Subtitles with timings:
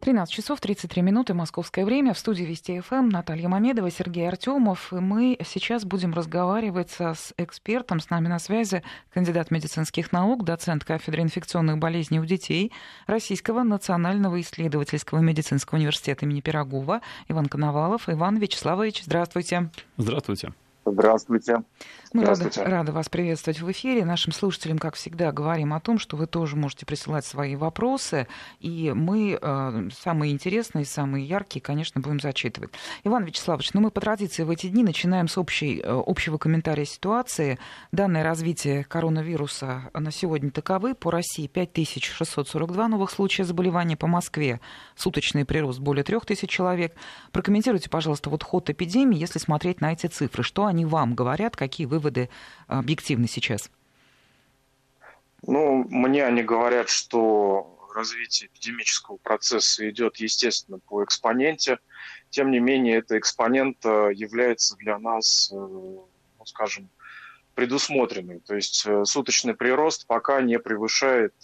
[0.00, 2.14] 13 часов 33 минуты, московское время.
[2.14, 4.92] В студии Вести ФМ Наталья Мамедова, Сергей Артемов.
[4.94, 8.00] И мы сейчас будем разговаривать с экспертом.
[8.00, 8.82] С нами на связи
[9.12, 12.72] кандидат медицинских наук, доцент кафедры инфекционных болезней у детей
[13.06, 18.08] Российского национального исследовательского медицинского университета имени Пирогова Иван Коновалов.
[18.08, 19.70] Иван Вячеславович, здравствуйте.
[19.98, 20.54] Здравствуйте.
[20.84, 21.62] Здравствуйте.
[22.12, 24.04] Мы рады, рады вас приветствовать в эфире.
[24.04, 28.26] Нашим слушателям, как всегда, говорим о том, что вы тоже можете присылать свои вопросы,
[28.58, 32.70] и мы э, самые интересные, самые яркие, конечно, будем зачитывать.
[33.04, 36.86] Иван Вячеславович, ну мы по традиции в эти дни начинаем с общей, э, общего комментария
[36.86, 37.58] ситуации.
[37.92, 40.94] Данное развитие коронавируса на сегодня таковы.
[40.94, 44.60] По России 5642 новых случая заболевания, по Москве
[44.96, 46.94] суточный прирост более 3000 человек.
[47.30, 50.42] Прокомментируйте, пожалуйста, вот ход эпидемии, если смотреть на эти цифры.
[50.42, 52.30] Что они вам говорят, какие вы выводы
[52.66, 53.70] объективны сейчас?
[55.42, 61.78] Ну, мне они говорят, что развитие эпидемического процесса идет, естественно, по экспоненте.
[62.30, 66.08] Тем не менее, этот экспонент э, является для нас, э, ну,
[66.44, 66.88] скажем,
[67.54, 68.40] предусмотренным.
[68.40, 71.34] То есть э, суточный прирост пока не превышает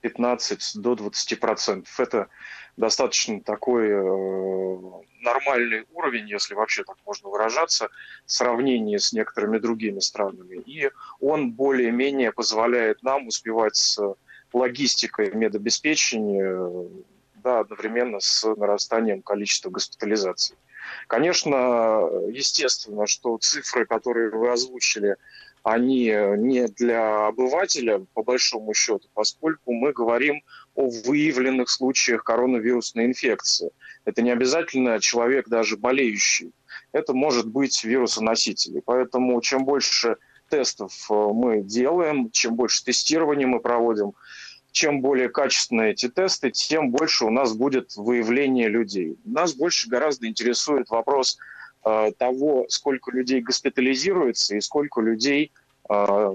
[0.00, 2.00] 15 до 20 процентов.
[2.00, 2.28] Это
[2.76, 4.80] достаточно такой э,
[5.20, 7.88] нормальный уровень, если вообще так можно выражаться,
[8.26, 10.56] в сравнении с некоторыми другими странами.
[10.66, 14.00] И он более-менее позволяет нам успевать с
[14.52, 16.88] логистикой медобеспечения
[17.36, 20.56] да, одновременно с нарастанием количества госпитализаций.
[21.06, 25.16] Конечно, естественно, что цифры, которые вы озвучили,
[25.62, 30.42] они не для обывателя, по большому счету, поскольку мы говорим
[30.74, 33.70] о выявленных случаях коронавирусной инфекции.
[34.04, 36.52] Это не обязательно человек даже болеющий.
[36.92, 38.82] Это может быть вирусоноситель.
[38.84, 40.16] Поэтому чем больше
[40.48, 44.12] тестов э, мы делаем, чем больше тестирования мы проводим,
[44.72, 49.16] чем более качественные эти тесты, тем больше у нас будет выявление людей.
[49.24, 51.38] Нас больше гораздо интересует вопрос
[51.84, 55.52] Э, того, сколько людей госпитализируется и сколько людей
[55.90, 56.34] э,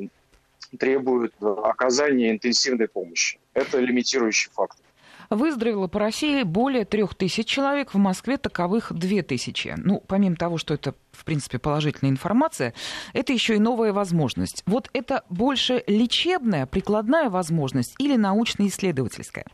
[0.77, 3.39] требуют оказания интенсивной помощи.
[3.53, 4.85] Это лимитирующий фактор.
[5.29, 9.75] Выздоровело по России более трех тысяч человек, в Москве таковых две тысячи.
[9.77, 12.73] Ну, помимо того, что это, в принципе, положительная информация,
[13.13, 14.63] это еще и новая возможность.
[14.65, 19.45] Вот это больше лечебная, прикладная возможность или научно-исследовательская?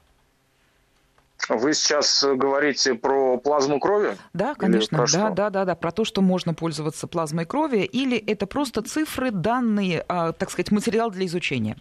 [1.50, 4.18] Вы сейчас говорите про плазму крови?
[4.34, 5.06] Да, конечно.
[5.12, 5.76] Да, да, да, да.
[5.76, 10.72] Про то, что можно пользоваться плазмой крови, или это просто цифры, данные, а, так сказать,
[10.72, 11.78] материал для изучения?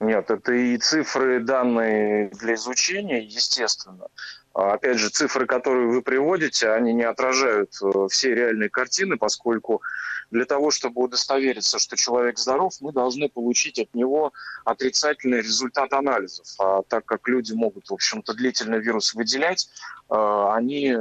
[0.00, 4.06] Нет, это и цифры, данные для изучения, естественно.
[4.54, 9.82] А, опять же, цифры, которые вы приводите, они не отражают э, все реальные картины, поскольку
[10.30, 14.32] для того, чтобы удостовериться, что человек здоров, мы должны получить от него
[14.64, 16.46] отрицательный результат анализов.
[16.60, 19.68] А так как люди могут, в общем-то, длительно вирус выделять,
[20.08, 20.14] э,
[20.52, 20.96] они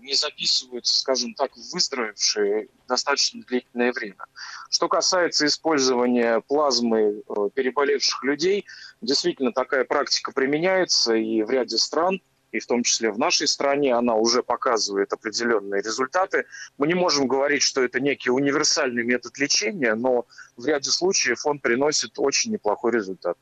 [0.00, 4.24] не записываются, скажем так, выздоровевшие достаточно длительное время.
[4.70, 8.64] Что касается использования плазмы э, переболевших людей,
[9.02, 12.22] действительно такая практика применяется и в ряде стран–
[12.52, 16.46] и в том числе в нашей стране, она уже показывает определенные результаты.
[16.78, 20.26] Мы не можем говорить, что это некий универсальный метод лечения, но
[20.56, 23.36] в ряде случаев он приносит очень неплохой результат.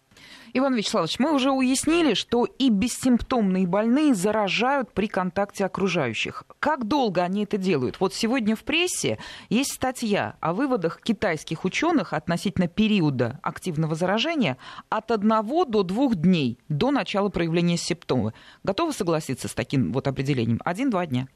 [0.58, 6.44] Иван Вячеславович, мы уже уяснили, что и бессимптомные больные заражают при контакте окружающих.
[6.60, 8.00] Как долго они это делают?
[8.00, 9.18] Вот сегодня в прессе
[9.50, 14.56] есть статья о выводах китайских ученых относительно периода активного заражения
[14.88, 18.32] от одного до двух дней до начала проявления симптомов.
[18.64, 20.62] Готовы согласиться с таким вот определением?
[20.64, 21.28] Один-два дня.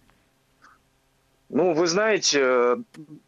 [1.52, 2.76] Ну, вы знаете,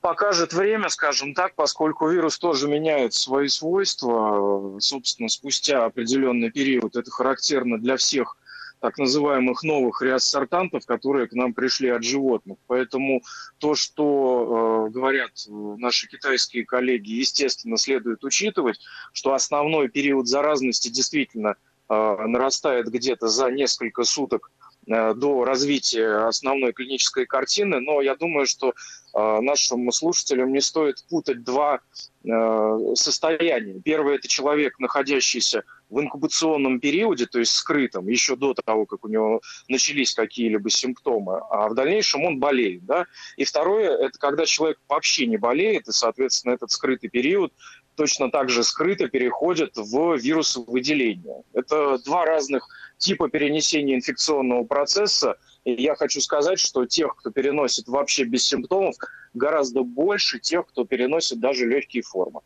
[0.01, 4.79] покажет время, скажем так, поскольку вирус тоже меняет свои свойства.
[4.79, 8.37] Собственно, спустя определенный период это характерно для всех
[8.79, 12.59] так называемых новых реассортантов, которые к нам пришли от животных.
[12.69, 13.23] Поэтому
[13.59, 18.79] то, что э, говорят наши китайские коллеги, естественно, следует учитывать,
[19.13, 21.57] что основной период заразности действительно
[21.89, 21.95] э,
[22.27, 28.75] нарастает где-то за несколько суток Э, до развития основной клинической картины, но я думаю, что
[29.15, 31.81] э, нашим слушателям не стоит путать два
[32.25, 33.81] э, состояния.
[33.81, 39.09] Первое– это человек, находящийся в инкубационном периоде, то есть скрытом, еще до того, как у
[39.09, 42.85] него начались какие-либо симптомы, а в дальнейшем он болеет.
[42.85, 43.07] Да?
[43.37, 47.53] И второе– это когда человек вообще не болеет, и, соответственно, этот скрытый период
[47.95, 51.43] точно так же скрыто переходит в вирусовыделение.
[51.53, 52.67] Это два разных
[53.03, 58.95] типа перенесения инфекционного процесса, И я хочу сказать, что тех, кто переносит вообще без симптомов,
[59.35, 62.41] гораздо больше тех, кто переносит даже легкие формы.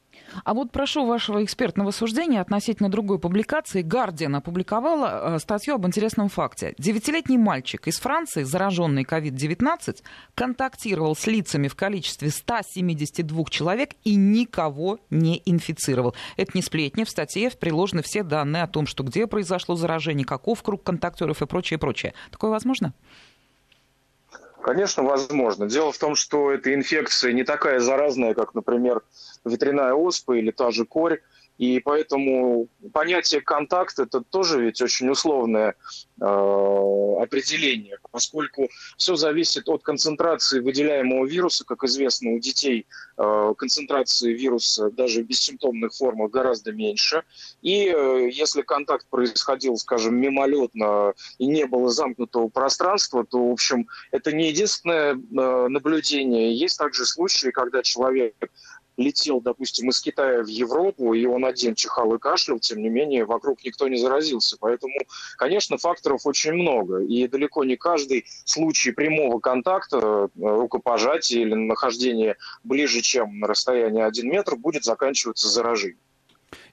[0.45, 3.83] А вот прошу вашего экспертного суждения относительно другой публикации.
[3.83, 6.75] «Гардиан» опубликовала э, статью об интересном факте.
[6.79, 10.03] Девятилетний мальчик из Франции, зараженный COVID-19,
[10.35, 16.15] контактировал с лицами в количестве 172 человек и никого не инфицировал.
[16.37, 17.05] Это не сплетни.
[17.05, 21.47] В статье приложены все данные о том, что где произошло заражение, каков круг контактеров и
[21.47, 22.15] прочее, прочее.
[22.31, 22.95] Такое возможно?
[24.67, 25.69] Конечно, возможно.
[25.69, 29.03] Дело в том, что эта инфекция не такая заразная, как, например,
[29.45, 31.21] ветряная оспа или та же корь.
[31.59, 35.75] И поэтому понятие контакт это тоже ведь очень условное
[36.21, 38.69] э, определение, поскольку
[38.99, 41.65] все зависит от концентрации выделяемого вируса.
[41.65, 42.87] Как известно, у детей
[43.17, 47.23] э, концентрации вируса даже в бессимптомных формах гораздо меньше.
[47.63, 53.89] И э, если контакт происходил, скажем, мимолетно и не было замкнутого пространства, то, в общем,
[54.11, 56.55] это не единственное э, наблюдение.
[56.55, 58.35] Есть также случаи, когда человек
[58.97, 63.25] летел, допустим, из Китая в Европу, и он один чихал и кашлял, тем не менее,
[63.25, 64.57] вокруг никто не заразился.
[64.59, 64.95] Поэтому,
[65.37, 67.03] конечно, факторов очень много.
[67.03, 74.03] И далеко не каждый случай прямого контакта, э, рукопожатия или нахождения ближе, чем на расстоянии
[74.03, 75.99] один метр, будет заканчиваться заражением.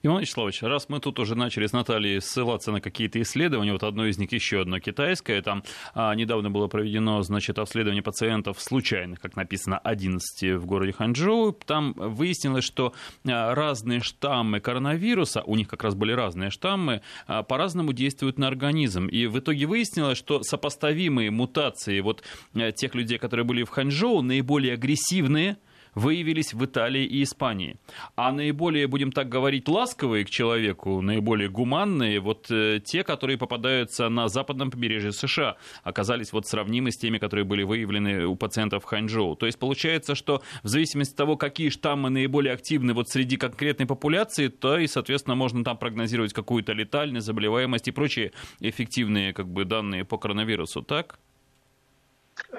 [0.06, 4.04] Иван Вячеславович, раз мы тут уже начали с Натальей ссылаться на какие-то исследования, вот одно
[4.04, 5.64] из них еще одно китайское, там
[5.94, 11.94] а, недавно было проведено, значит, обследование пациентов случайных, как написано, 11 в городе Ханчжоу, там
[11.94, 12.92] выяснилось, что
[13.26, 18.46] а, разные штаммы коронавируса, у них как раз были разные штаммы, а, по-разному действуют на
[18.46, 22.22] организм, и в итоге выяснилось, что сопоставимые мутации вот
[22.54, 25.56] а, тех людей, которые были в Ханчжоу, наиболее агрессивные–
[25.94, 27.76] выявились в Италии и Испании.
[28.16, 34.08] А наиболее, будем так говорить, ласковые к человеку, наиболее гуманные, вот э, те, которые попадаются
[34.08, 38.86] на западном побережье США, оказались вот сравнимы с теми, которые были выявлены у пациентов в
[38.86, 39.36] Ханчжоу.
[39.36, 43.86] То есть получается, что в зависимости от того, какие штаммы наиболее активны вот среди конкретной
[43.86, 49.64] популяции, то и, соответственно, можно там прогнозировать какую-то летальность, заболеваемость и прочие эффективные как бы,
[49.64, 51.18] данные по коронавирусу, так?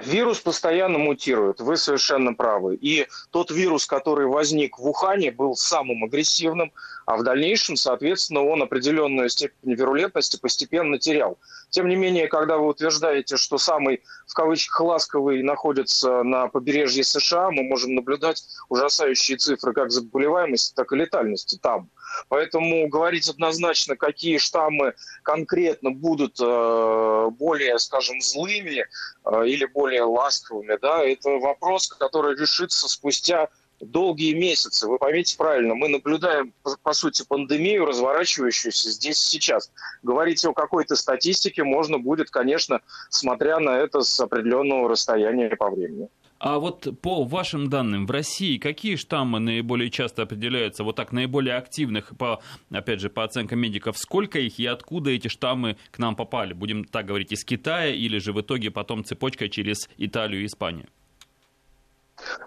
[0.06, 2.76] Вирус постоянно мутирует, вы совершенно правы.
[2.76, 6.72] И тот вирус, который возник в Ухане, был самым агрессивным,
[7.06, 11.38] а в дальнейшем, соответственно, он определенную степень вирулентности постепенно терял.
[11.70, 17.52] Тем не менее, когда вы утверждаете, что самый, в кавычках, ласковый находится на побережье США,
[17.52, 21.90] мы можем наблюдать ужасающие цифры как заболеваемости, так и летальности там.
[22.30, 28.86] Поэтому говорить однозначно, какие штаммы конкретно будут э, более, скажем, злыми
[29.26, 34.88] э, или более ласковыми, да, это вопрос, который решится спустя долгие месяцы.
[34.88, 36.54] Вы поймите правильно, мы наблюдаем,
[36.84, 39.72] по, сути, пандемию, разворачивающуюся здесь и сейчас.
[40.04, 46.10] Говорить о какой-то статистике можно будет, конечно, смотря на это с определенного расстояния по времени.
[46.46, 51.56] А вот по вашим данным, в России какие штаммы наиболее часто определяются, вот так, наиболее
[51.56, 52.40] активных, по,
[52.70, 56.54] опять же, по оценкам медиков, сколько их и откуда эти штаммы к нам попали?
[56.54, 60.88] Будем так говорить, из Китая или же в итоге потом цепочкой через Италию и Испанию?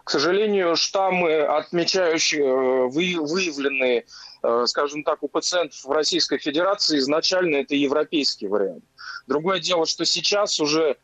[0.05, 4.05] К сожалению, штаммы, отмечающие, э, выявленные,
[4.44, 8.85] э, скажем так, у пациентов в Российской Федерации, изначально это европейский вариант.
[9.27, 10.99] Другое дело, что сейчас уже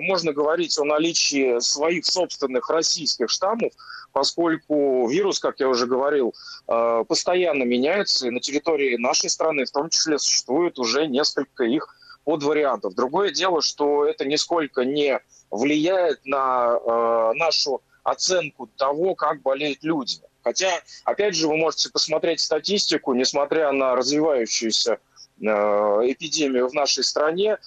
[0.00, 3.72] можно говорить о наличии своих собственных российских штаммов,
[4.16, 6.34] поскольку вирус, как я уже говорил,
[6.68, 11.94] э, постоянно меняется, и на территории нашей страны в том числе существует уже несколько их
[12.24, 12.94] подвариантов.
[12.94, 15.20] Другое дело, что это нисколько не
[15.50, 20.20] влияет на э, нашу оценку того, как болеют люди.
[20.42, 24.98] Хотя, опять же, вы можете посмотреть статистику, несмотря на развивающуюся
[25.38, 27.58] эпидемию в нашей стране,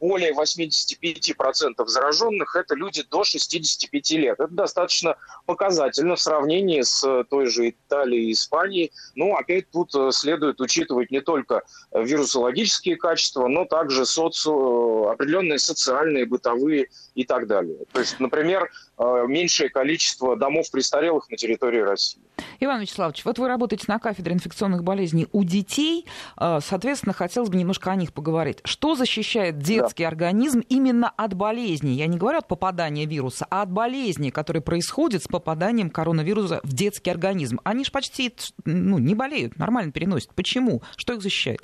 [0.00, 4.40] более 85% зараженных– это люди до 65 лет.
[4.40, 5.16] Это достаточно
[5.46, 8.92] показательно в сравнении с той же Италией и Испанией.
[9.14, 14.48] Ну, опять тут э, следует учитывать не только вирусологические качества, но также соци...
[14.48, 17.78] определенные социальные, бытовые и так далее.
[17.92, 22.22] То есть, например, э, меньшее количество домов престарелых на территории России.
[22.60, 26.06] Иван Вячеславович, вот вы работаете на кафедре инфекционных болезней у детей.
[26.38, 28.60] Э, соответственно, хотелось бы немножко о них поговорить.
[28.64, 31.90] Что защищает детский детский организм именно от болезни.
[31.90, 36.72] Я не говорю от попадания вируса, а от болезни, которая происходит с попаданием коронавируса в
[36.72, 37.60] детский организм.
[37.64, 38.32] Они же почти
[38.64, 40.30] ну, не болеют, нормально переносят.
[40.34, 40.82] Почему?
[40.96, 41.60] Что их защищает?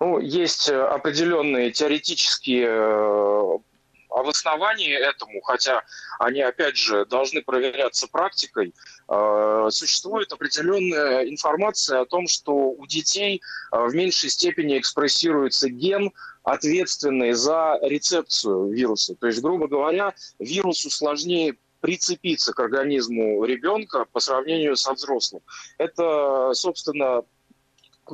[0.00, 3.29] Ну, есть определенные теоретические э,
[4.20, 5.82] обосновании этому, хотя
[6.18, 8.74] они, опять же, должны проверяться практикой,
[9.08, 13.40] э, существует определенная информация о том, что у детей
[13.72, 16.12] э, в меньшей степени экспрессируется ген,
[16.42, 19.14] ответственный за рецепцию вируса.
[19.14, 25.42] То есть, грубо говоря, вирусу сложнее прицепиться к организму ребенка по сравнению со взрослым.
[25.78, 27.22] Это, собственно,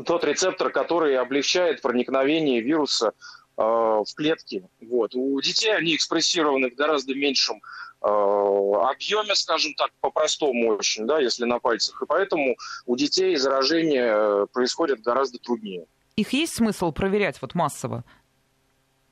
[0.04, 3.12] тот рецептор, который облегчает проникновение вируса
[3.56, 4.68] в клетки.
[4.82, 5.14] Вот.
[5.14, 7.62] У детей они экспрессированы в гораздо меньшем
[8.02, 12.00] э, объеме, скажем так, по-простому очень, да, если на пальцах.
[12.02, 15.86] И поэтому у детей заражение э, происходит гораздо труднее.
[16.16, 18.04] Их есть смысл проверять вот массово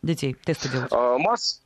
[0.03, 0.93] детей, тесты делать?
[0.93, 1.61] Э, масс...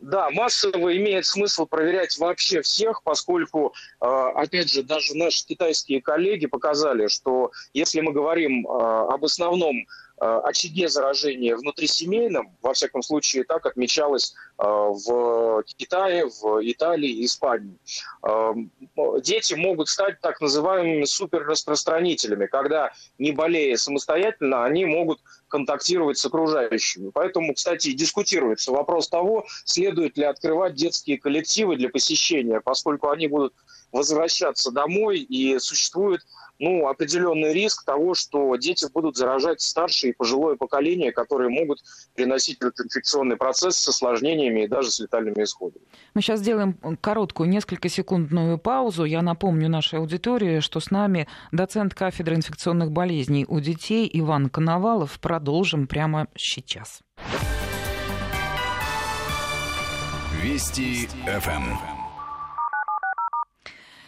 [0.00, 6.46] Да, массово имеет смысл проверять вообще всех, поскольку, э, опять же, даже наши китайские коллеги
[6.46, 13.44] показали, что если мы говорим э, об основном Э, очаге заражения внутрисемейном, во всяком случае,
[13.44, 17.76] так отмечалось э, в Китае, в Италии, Испании.
[18.22, 18.52] Э,
[19.20, 27.10] дети могут стать так называемыми суперраспространителями, когда, не болея самостоятельно, они могут контактировать с окружающими.
[27.12, 33.54] Поэтому, кстати, дискутируется вопрос того, следует ли открывать детские коллективы для посещения, поскольку они будут
[33.92, 36.20] возвращаться домой, и существует
[36.62, 41.80] ну, определенный риск того, что дети будут заражать старшее и пожилое поколение, которые могут
[42.14, 45.84] приносить этот инфекционный процесс с осложнениями и даже с летальными исходами.
[46.14, 49.04] Мы сейчас сделаем короткую, несколько секундную паузу.
[49.04, 55.18] Я напомню нашей аудитории, что с нами доцент кафедры инфекционных болезней у детей Иван Коновалов.
[55.18, 57.00] Продолжим прямо сейчас.
[60.40, 61.91] Вести ФМ.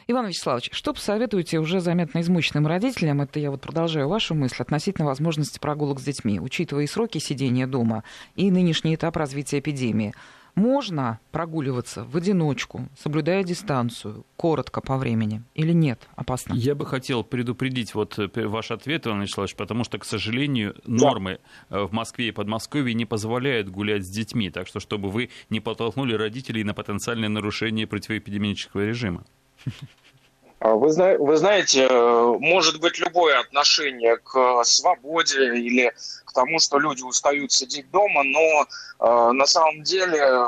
[0.07, 5.07] Иван Вячеславович, что посоветуете уже заметно измученным родителям, это я вот продолжаю вашу мысль, относительно
[5.07, 8.05] возможности прогулок с детьми, учитывая и сроки сидения дома,
[8.37, 10.15] и нынешний этап развития эпидемии?
[10.55, 16.07] Можно прогуливаться в одиночку, соблюдая дистанцию, коротко по времени, или нет?
[16.15, 16.55] Опасно?
[16.55, 21.41] Я бы хотел предупредить вот э, ваш ответ, Иван Вячеславович, потому что, к сожалению, нормы
[21.71, 21.79] да.
[21.79, 25.59] Э, в Москве и Подмосковье не позволяют гулять с детьми, так что чтобы вы не
[25.59, 29.25] подтолкнули родителей на потенциальное нарушение противоэпидемического режима.
[30.65, 35.93] А вы, вы знаете, э, может быть любое отношение к свободе или
[36.25, 40.47] к тому, что люди устают сидеть дома, но э, на самом деле э,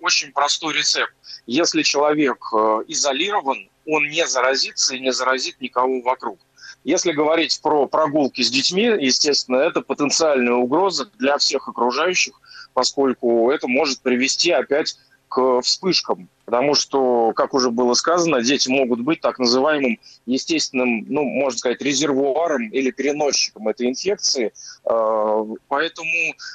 [0.00, 1.12] очень простой рецепт.
[1.46, 2.38] Если человек
[2.86, 6.38] изолирован, он не заразится и не заразит никого вокруг.
[6.84, 12.40] Если говорить про прогулки с детьми, естественно, это потенциальная угроза для всех окружающих,
[12.74, 14.96] поскольку это может привести опять
[15.28, 21.24] к вспышкам Потому что, как уже было сказано, дети могут быть так называемым естественным, ну,
[21.24, 24.52] можно сказать, резервуаром или переносчиком этой инфекции.
[24.84, 26.08] А, поэтому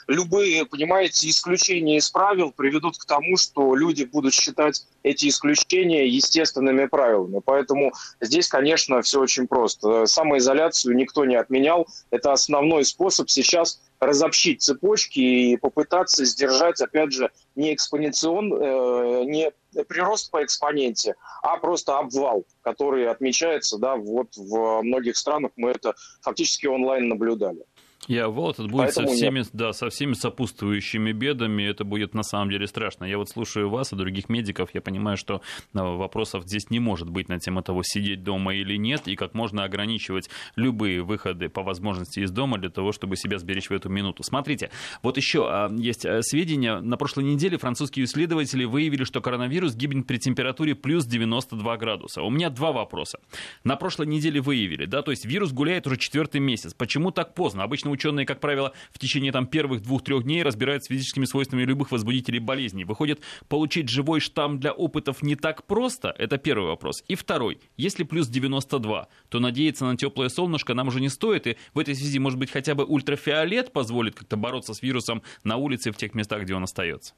[0.08, 6.86] любые, понимаете, исключения из правил приведут к тому, что люди будут считать эти исключения естественными
[6.86, 7.42] правилами.
[7.44, 10.06] Поэтому здесь, конечно, все очень просто.
[10.06, 11.86] Самоизоляцию никто не отменял.
[12.12, 19.52] Это основной способ сейчас разобщить цепочки и попытаться сдержать, опять же, не экспоненцион, э, не
[19.88, 25.96] прирост по экспоненте, а просто обвал, который отмечается, да, вот в многих странах мы это
[26.22, 27.66] фактически онлайн наблюдали.
[28.08, 32.50] Я вот это будет со всеми, да, со всеми сопутствующими бедами, это будет на самом
[32.50, 33.06] деле страшно.
[33.06, 35.42] Я вот слушаю вас и других медиков, я понимаю, что
[35.74, 39.36] ну, вопросов здесь не может быть на тему того, сидеть дома или нет, и как
[39.36, 43.90] можно ограничивать любые выходы по возможности из дома для того, чтобы себя сберечь в эту
[43.90, 44.24] минуту.
[44.24, 44.72] Смотрите,
[45.04, 46.80] вот еще а, есть э, сведения.
[46.80, 52.24] На прошлой неделе французские исследователи выявили, что коронавирус гибнет при температуре плюс 92 градуса.
[52.24, 53.20] У меня два вопроса.
[53.64, 56.74] На прошлой неделе выявили, да, то есть вирус гуляет уже четвертый месяц.
[56.74, 57.64] Почему так поздно?
[57.64, 61.92] Обычно ученые, как правило, в течение там, первых двух-трех дней разбирают с физическими свойствами любых
[61.92, 62.86] возбудителей болезней.
[62.86, 66.16] Выходит, получить живой штамм для опытов не так просто?
[66.18, 67.04] Это первый вопрос.
[67.08, 67.60] И второй.
[67.78, 71.48] Если плюс 92, то надеяться на теплое солнышко нам уже не стоит.
[71.48, 75.58] И в этой связи, может быть, хотя бы ультрафиолет позволит как-то бороться с вирусом на
[75.58, 77.14] улице в тех местах, где он остается?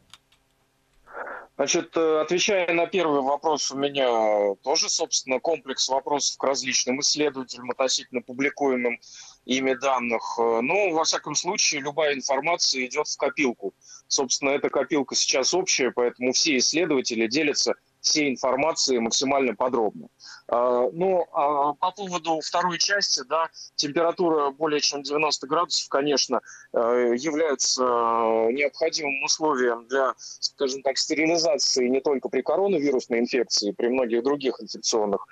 [1.56, 7.70] Значит, э, отвечая на первый вопрос, у меня тоже, собственно, комплекс вопросов к различным исследователям
[7.70, 9.00] относительно публикуемым
[9.45, 10.21] ими данных.
[10.39, 13.73] Э, ну, во всяком случае, любая информация идет в копилку.
[14.07, 17.73] Собственно, эта копилка сейчас общая, поэтому все исследователи делятся
[18.03, 20.09] всей информацией максимально подробно.
[20.50, 26.41] А, ну, а по поводу второй части, да, температура более чем 90 градусов, конечно,
[26.73, 34.23] э, является необходимым условием для, скажем так, стерилизации не только при коронавирусной инфекции, при многих
[34.23, 35.25] других инфекционных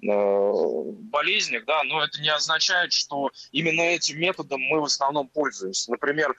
[0.00, 5.90] болезнях, да, но это не означает, что именно этим методом мы в основном пользуемся.
[5.90, 6.36] Например,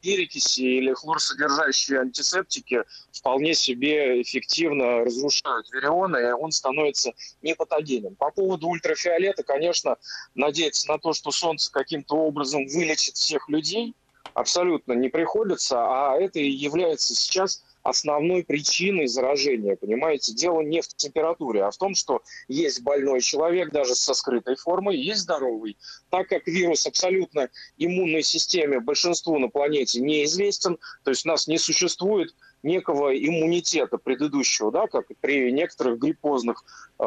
[0.00, 8.14] перекиси или хлорсодержащие антисептики вполне себе эффективно разрушают вирионы, и он становится непатогенен.
[8.14, 9.96] По поводу ультрафиолета, конечно,
[10.34, 13.94] надеяться на то, что солнце каким-то образом вылечит всех людей,
[14.34, 20.32] абсолютно не приходится, а это и является сейчас основной причиной заражения, понимаете?
[20.32, 24.96] Дело не в температуре, а в том, что есть больной человек даже со скрытой формой,
[24.96, 25.76] есть здоровый.
[26.10, 32.34] Так как вирус абсолютно иммунной системе большинству на планете неизвестен, то есть нас не существует
[32.64, 36.64] некого иммунитета предыдущего, да, как при некоторых гриппозных
[36.98, 37.04] э,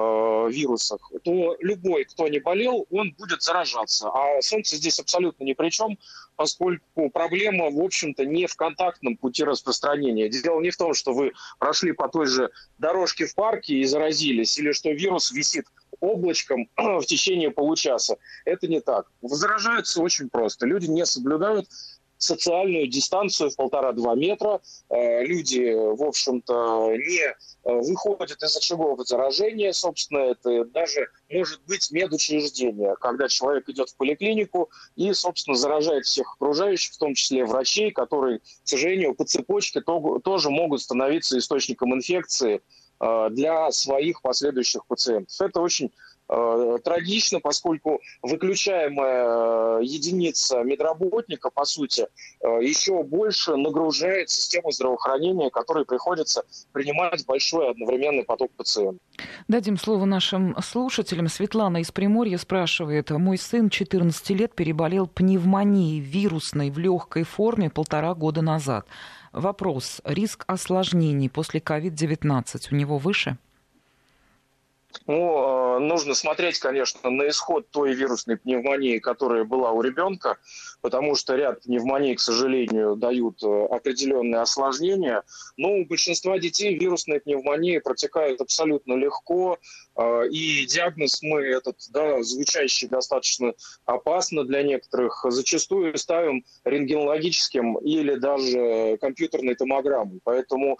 [0.49, 4.09] вирусах, то любой, кто не болел, он будет заражаться.
[4.09, 5.97] А солнце здесь абсолютно ни при чем,
[6.35, 10.29] поскольку проблема, в общем-то, не в контактном пути распространения.
[10.29, 14.57] Дело не в том, что вы прошли по той же дорожке в парке и заразились,
[14.57, 15.65] или что вирус висит
[15.99, 18.17] облачком в течение получаса.
[18.45, 19.07] Это не так.
[19.21, 20.65] Заражаются очень просто.
[20.65, 21.67] Люди не соблюдают
[22.17, 24.61] социальную дистанцию в полтора-два метра.
[24.89, 29.71] Э, люди, в общем-то, не э, выходят из очагов заражения.
[29.71, 36.35] Собственно, это даже может быть медучреждение, когда человек идет в поликлинику и, собственно, заражает всех
[36.35, 42.61] окружающих, в том числе врачей, которые, к сожалению, по цепочке тоже могут становиться источником инфекции
[42.99, 45.39] э, для своих последующих пациентов.
[45.39, 45.91] Это очень
[46.29, 52.07] Э, трагично, поскольку выключаемая э, единица медработника, по сути,
[52.41, 56.43] э, еще больше нагружает систему здравоохранения, которой приходится
[56.73, 58.99] принимать большой одновременный поток пациентов.
[59.47, 61.29] Дадим слово нашим слушателям.
[61.29, 63.09] Светлана из Приморья спрашивает.
[63.09, 68.85] Мой сын 14 лет переболел пневмонией вирусной в легкой форме полтора года назад.
[69.31, 70.01] Вопрос.
[70.03, 73.37] Риск осложнений после COVID-19 у него выше?
[75.05, 80.37] Ну, э, нужно смотреть, конечно, на исход той вирусной пневмонии, которая была у ребенка,
[80.87, 85.23] потому что ряд пневмоний, к сожалению, дают э, определенные осложнения.
[85.57, 89.57] Но у большинства детей вирусная пневмония протекает абсолютно легко,
[89.97, 93.51] э, и диагноз мы этот, да, звучащий достаточно
[93.83, 100.21] опасно для некоторых, зачастую ставим рентгенологическим или даже компьютерной томограммой.
[100.23, 100.79] Поэтому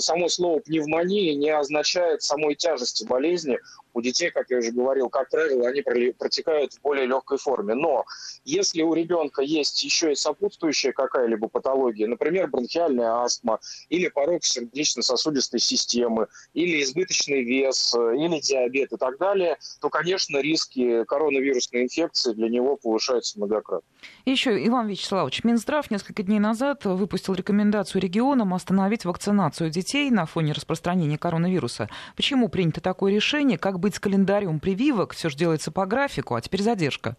[0.00, 3.58] само слово пневмония не означает самой тяжести болезни,
[3.96, 7.74] у детей, как я уже говорил, как правило, они протекают в более легкой форме.
[7.74, 8.04] Но
[8.44, 15.60] если у ребенка есть еще и сопутствующая какая-либо патология, например, бронхиальная астма или порог сердечно-сосудистой
[15.60, 22.50] системы, или избыточный вес, или диабет и так далее, то, конечно, риски коронавирусной инфекции для
[22.50, 23.88] него повышаются многократно.
[24.32, 30.52] Еще, Иван Вячеславович, Минздрав несколько дней назад выпустил рекомендацию регионам остановить вакцинацию детей на фоне
[30.52, 31.88] распространения коронавируса.
[32.16, 33.56] Почему принято такое решение?
[33.56, 37.16] Как бы быть с календарем прививок, все же делается по графику, а теперь задержка.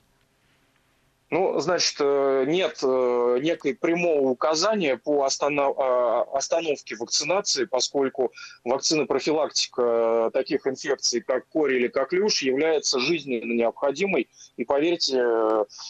[1.29, 8.31] Ну, значит, э, нет э, некой прямого указания по э, остановке вакцинации, поскольку
[8.63, 14.29] вакцина профилактика таких инфекций, как кори или коклюш, является жизненно необходимой.
[14.55, 15.21] И поверьте,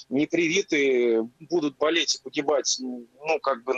[0.10, 3.74] непривитые будут болеть и погибать, ну, как бы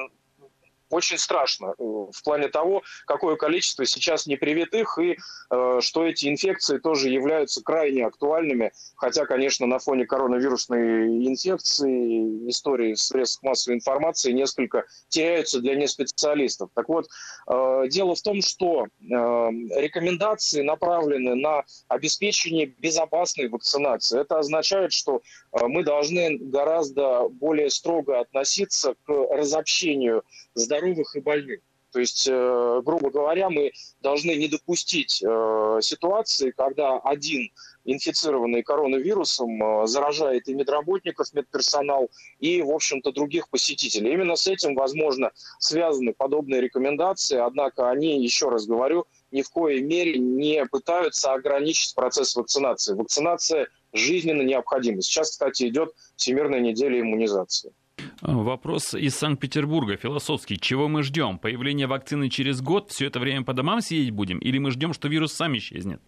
[0.89, 5.17] очень страшно э, в плане того, какое количество сейчас непривитых и
[5.52, 12.95] э, что эти инфекции тоже являются крайне актуальными, хотя, конечно, на фоне коронавирусной инфекции истории
[12.95, 16.69] средств массовой информации несколько теряются для неспециалистов.
[16.73, 17.08] Так вот,
[17.47, 24.21] э, дело в том, что рекомендации направлены на обеспечение безопасной вакцинации.
[24.21, 25.21] Это означает, что
[25.52, 30.23] мы должны гораздо более строго относиться к разобщению
[30.54, 31.60] здоровья здоровых и больных.
[31.92, 37.52] То есть, э, грубо говоря, мы должны не допустить э, ситуации, когда один
[37.84, 44.13] инфицированный коронавирусом э, заражает и медработников, медперсонал, и, в общем-то, других посетителей.
[44.13, 49.82] Именно с этим, возможно, связаны подобные рекомендации, однако они, еще раз говорю, ни в коей
[49.82, 52.94] мере не пытаются ограничить процесс вакцинации.
[52.94, 55.02] Вакцинация жизненно необходима.
[55.02, 57.74] Сейчас, кстати, идет Всемирная неделя иммунизации.
[58.21, 60.58] Вопрос из Санкт-Петербурга, философский.
[60.58, 61.39] Чего мы ждем?
[61.39, 62.91] Появление вакцины через год?
[62.91, 64.39] Все это время по домам сидеть будем?
[64.39, 66.01] Или мы ждем, что вирус сам исчезнет?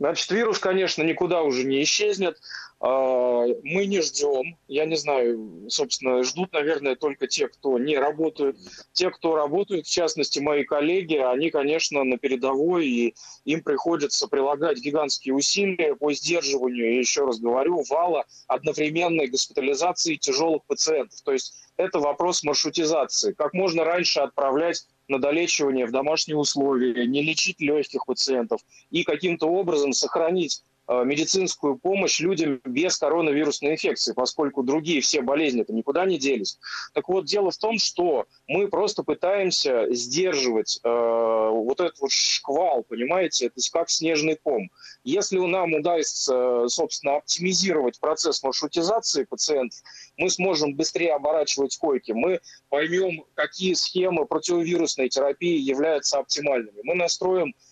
[0.00, 2.40] Значит, вирус, конечно, никуда уже не исчезнет.
[2.80, 4.56] А, мы не ждем.
[4.66, 8.56] Я не знаю, собственно, ждут, наверное, только те, кто не работают.
[8.94, 14.78] Те, кто работают, в частности, мои коллеги, они, конечно, на передовой, и им приходится прилагать
[14.78, 21.20] гигантские усилия по сдерживанию, еще раз говорю, вала одновременной госпитализации тяжелых пациентов.
[21.22, 23.34] То есть это вопрос маршрутизации.
[23.34, 29.46] Как можно раньше отправлять на долечивание в домашние условия, не лечить легких пациентов и каким-то
[29.46, 30.62] образом сохранить
[31.04, 36.58] медицинскую помощь людям без коронавирусной инфекции, поскольку другие все болезни-то никуда не делись.
[36.94, 42.82] Так вот, дело в том, что мы просто пытаемся сдерживать э, вот этот вот шквал,
[42.82, 44.70] понимаете, это как снежный ком.
[45.04, 49.80] Если нам удастся, собственно, оптимизировать процесс маршрутизации пациентов,
[50.16, 56.80] мы сможем быстрее оборачивать койки, мы поймем, какие схемы противовирусной терапии являются оптимальными.
[56.82, 57.69] Мы настроим Э,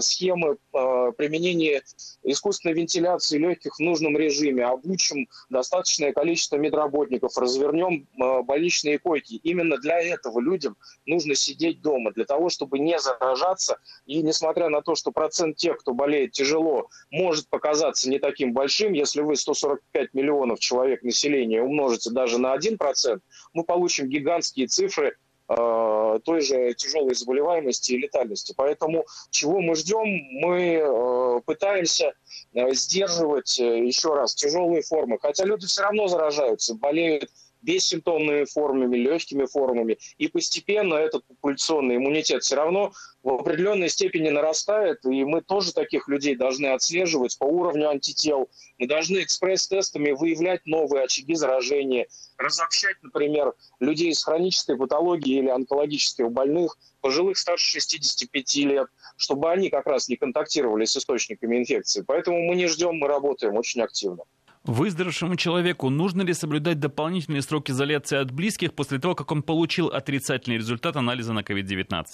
[0.00, 1.82] схемы э, применения
[2.22, 9.34] искусственной вентиляции легких в нужном режиме, обучим достаточное количество медработников, развернем э, больничные койки.
[9.42, 13.78] Именно для этого людям нужно сидеть дома, для того, чтобы не заражаться.
[14.06, 18.92] И несмотря на то, что процент тех, кто болеет тяжело, может показаться не таким большим,
[18.92, 23.20] если вы 145 миллионов человек населения умножите даже на 1%,
[23.52, 28.54] мы получим гигантские цифры Э, той же тяжелой заболеваемости и летальности.
[28.56, 30.06] Поэтому чего мы ждем?
[30.40, 32.14] Мы э, пытаемся
[32.54, 37.30] э, сдерживать еще раз тяжелые формы, хотя люди все равно заражаются, болеют
[37.64, 39.98] бессимптомными формами, легкими формами.
[40.18, 46.08] И постепенно этот популяционный иммунитет все равно в определенной степени нарастает, и мы тоже таких
[46.08, 48.50] людей должны отслеживать по уровню антител.
[48.78, 56.30] Мы должны экспресс-тестами выявлять новые очаги заражения, разобщать, например, людей с хронической патологией или онкологических
[56.30, 62.04] больных, пожилых старше 65 лет, чтобы они как раз не контактировали с источниками инфекции.
[62.06, 64.24] Поэтому мы не ждем, мы работаем очень активно.
[64.64, 69.88] Выздоровевшему человеку нужно ли соблюдать дополнительные сроки изоляции от близких после того, как он получил
[69.88, 72.04] отрицательный результат анализа на COVID-19?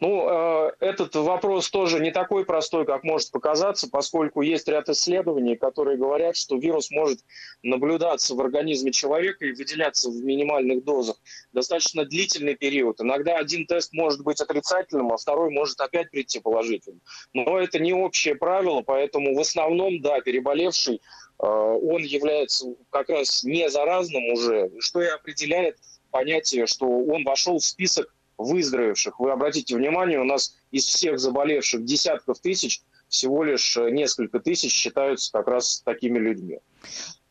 [0.00, 5.56] Ну, э, этот вопрос тоже не такой простой, как может показаться, поскольку есть ряд исследований,
[5.56, 7.20] которые говорят, что вирус может
[7.62, 11.16] наблюдаться в организме человека и выделяться в минимальных дозах
[11.52, 13.00] достаточно длительный период.
[13.00, 17.00] Иногда один тест может быть отрицательным, а второй может опять прийти положительным.
[17.32, 23.42] Но это не общее правило, поэтому в основном, да, переболевший, э, он является как раз
[23.42, 25.76] не заразным уже, что и определяет
[26.10, 29.18] понятие, что он вошел в список выздоровевших.
[29.20, 34.72] Вы обратите внимание, у нас из всех заболевших десятков тысяч всего лишь э, несколько тысяч
[34.72, 36.60] считаются как раз такими людьми.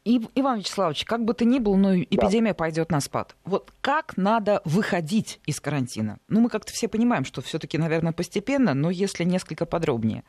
[0.03, 2.55] И, Иван Вячеславович, как бы то ни было, но эпидемия да.
[2.55, 3.35] пойдет на спад.
[3.43, 6.19] Вот как надо выходить из карантина?
[6.29, 10.23] Ну, мы как-то все понимаем, что все-таки, наверное, постепенно, но если несколько подробнее.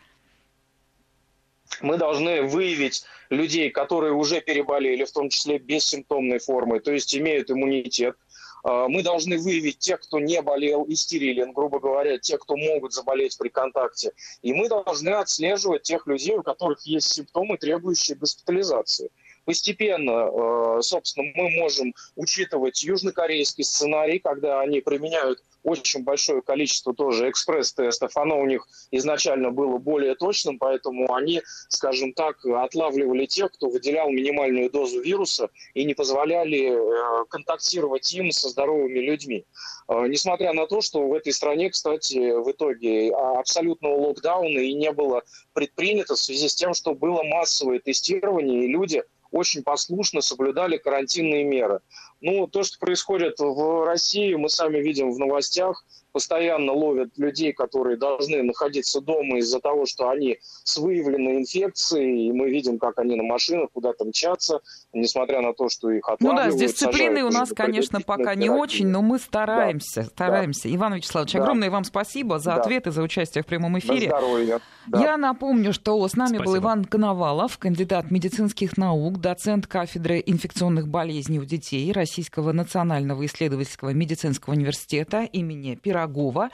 [1.80, 7.50] Мы должны выявить людей, которые уже переболели, в том числе бессимптомной формы, то есть имеют
[7.50, 8.16] иммунитет,
[8.64, 13.38] мы должны выявить тех, кто не болел и стерилен, грубо говоря, тех, кто могут заболеть
[13.38, 14.12] при контакте.
[14.42, 19.10] И мы должны отслеживать тех людей, у которых есть симптомы, требующие госпитализации.
[19.48, 27.30] Постепенно, э, собственно, мы можем учитывать южнокорейский сценарий, когда они применяют очень большое количество тоже
[27.30, 28.16] экспресс-тестов.
[28.16, 34.10] Оно у них изначально было более точным, поэтому они, скажем так, отлавливали тех, кто выделял
[34.10, 39.44] минимальную дозу вируса и не позволяли э, контактировать им со здоровыми людьми.
[39.88, 44.92] Э, несмотря на то, что в этой стране, кстати, в итоге абсолютного локдауна и не
[44.92, 50.76] было предпринято в связи с тем, что было массовое тестирование, и люди очень послушно соблюдали
[50.76, 51.80] карантинные меры.
[52.20, 55.84] Ну, то, что происходит в России, мы сами видим в новостях–
[56.18, 62.32] постоянно ловят людей, которые должны находиться дома из-за того, что они с выявленной инфекцией, и
[62.32, 64.58] мы видим, как они на машинах куда-то мчатся,
[64.92, 66.46] несмотря на то, что их отлавливают.
[66.46, 70.68] Ну да, с дисциплиной у нас, конечно, пока не очень, но мы стараемся, да, стараемся.
[70.68, 70.74] Да.
[70.74, 71.38] Иван Вячеславович, да.
[71.38, 72.62] огромное вам спасибо за да.
[72.62, 74.08] ответы, за участие в прямом эфире.
[74.08, 74.60] здоровья.
[74.88, 75.00] Да.
[75.00, 76.44] Я напомню, что с нами спасибо.
[76.46, 83.90] был Иван Коновалов, кандидат медицинских наук, доцент кафедры инфекционных болезней у детей Российского национального исследовательского
[83.90, 85.78] медицинского университета имени
[86.08, 86.46] Пирогова.